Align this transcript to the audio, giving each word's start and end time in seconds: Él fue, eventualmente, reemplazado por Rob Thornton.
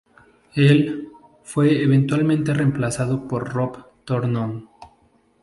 Él 0.55 1.09
fue, 1.43 1.83
eventualmente, 1.83 2.55
reemplazado 2.55 3.27
por 3.27 3.47
Rob 3.53 3.85
Thornton. 4.03 4.67